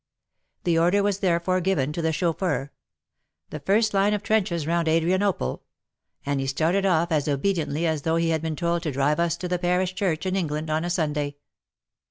The 0.63 0.79
order 0.79 1.03
was 1.03 1.19
therefore 1.19 1.61
given 1.61 1.93
to 1.93 2.01
the 2.01 2.11
chauffeur, 2.11 2.71
"The 3.51 3.59
first 3.59 3.93
line 3.93 4.15
of 4.15 4.23
trenches 4.23 4.65
round 4.65 4.87
Adrianople," 4.87 5.61
and 6.25 6.39
he 6.39 6.47
started 6.47 6.87
off 6.87 7.11
as 7.11 7.27
obediently 7.27 7.85
as 7.85 8.01
though 8.01 8.15
he 8.15 8.29
had 8.29 8.41
been 8.41 8.55
told 8.55 8.81
to 8.81 8.91
drive 8.91 9.19
us 9.19 9.37
to 9.37 9.47
the 9.47 9.59
parish 9.59 9.93
church 9.93 10.25
in 10.25 10.35
England 10.35 10.71
on 10.71 10.83
a 10.83 10.89
Sunday. 10.89 11.35